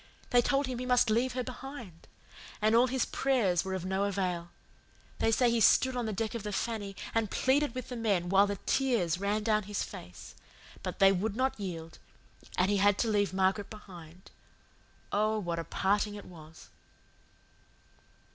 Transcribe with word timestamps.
They 0.31 0.41
told 0.41 0.65
him 0.65 0.79
he 0.79 0.85
must 0.87 1.11
leave 1.11 1.33
her 1.33 1.43
behind. 1.43 2.07
And 2.59 2.73
all 2.73 2.87
his 2.87 3.05
prayers 3.05 3.63
were 3.63 3.75
of 3.75 3.85
no 3.85 4.05
avail. 4.05 4.49
They 5.19 5.29
say 5.31 5.51
he 5.51 5.59
stood 5.61 5.95
on 5.95 6.07
the 6.07 6.11
deck 6.11 6.33
of 6.33 6.41
the 6.41 6.51
Fanny 6.51 6.95
and 7.13 7.29
pleaded 7.29 7.75
with 7.75 7.89
the 7.89 7.95
men 7.95 8.27
while 8.27 8.47
the 8.47 8.55
tears 8.65 9.19
ran 9.19 9.43
down 9.43 9.61
his 9.69 9.83
face; 9.83 10.33
but 10.81 10.97
they 10.97 11.11
would 11.11 11.35
not 11.35 11.59
yield, 11.59 11.99
and 12.57 12.71
he 12.71 12.77
had 12.77 12.97
to 12.97 13.09
leave 13.09 13.31
Margaret 13.31 13.69
behind. 13.69 14.31
Oh, 15.11 15.37
what 15.37 15.59
a 15.59 15.63
parting 15.63 16.15
it 16.15 16.25
was!" 16.25 16.69